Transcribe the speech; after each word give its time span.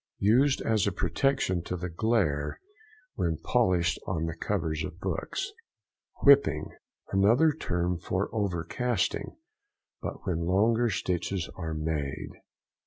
—Used 0.17 0.63
as 0.63 0.87
a 0.87 0.91
protection 0.91 1.61
to 1.65 1.77
the 1.77 1.87
glaire 1.87 2.59
when 3.13 3.37
polished 3.37 3.99
on 4.07 4.25
the 4.25 4.35
covers 4.35 4.83
of 4.83 4.99
books. 4.99 5.51
WHIPPING.—Another 6.23 7.51
term 7.53 7.99
for 7.99 8.27
overcasting, 8.33 9.37
but 10.01 10.25
when 10.25 10.47
longer 10.47 10.89
stitches 10.89 11.51
are 11.55 11.75
made. 11.75 12.31